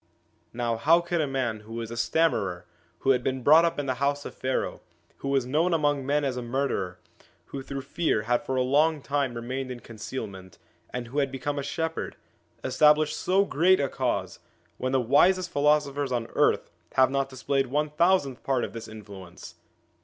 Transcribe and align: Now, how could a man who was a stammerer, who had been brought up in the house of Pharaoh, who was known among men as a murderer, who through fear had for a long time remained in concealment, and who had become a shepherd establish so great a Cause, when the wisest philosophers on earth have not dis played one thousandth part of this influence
Now, 0.51 0.77
how 0.77 0.99
could 0.99 1.21
a 1.21 1.27
man 1.27 1.59
who 1.59 1.73
was 1.73 1.91
a 1.91 1.95
stammerer, 1.95 2.65
who 3.01 3.11
had 3.11 3.23
been 3.23 3.43
brought 3.43 3.65
up 3.65 3.77
in 3.77 3.85
the 3.85 3.93
house 4.01 4.25
of 4.25 4.33
Pharaoh, 4.33 4.81
who 5.17 5.27
was 5.27 5.45
known 5.45 5.75
among 5.75 6.03
men 6.07 6.25
as 6.25 6.37
a 6.37 6.41
murderer, 6.41 6.97
who 7.53 7.61
through 7.61 7.81
fear 7.83 8.23
had 8.23 8.43
for 8.43 8.55
a 8.55 8.63
long 8.63 9.03
time 9.03 9.35
remained 9.35 9.69
in 9.69 9.79
concealment, 9.79 10.57
and 10.89 11.09
who 11.09 11.19
had 11.19 11.31
become 11.31 11.59
a 11.59 11.61
shepherd 11.61 12.15
establish 12.63 13.13
so 13.15 13.45
great 13.45 13.79
a 13.79 13.87
Cause, 13.87 14.39
when 14.79 14.91
the 14.91 14.99
wisest 14.99 15.51
philosophers 15.51 16.11
on 16.11 16.25
earth 16.33 16.71
have 16.93 17.11
not 17.11 17.29
dis 17.29 17.43
played 17.43 17.67
one 17.67 17.91
thousandth 17.91 18.41
part 18.43 18.63
of 18.63 18.73
this 18.73 18.87
influence 18.87 19.53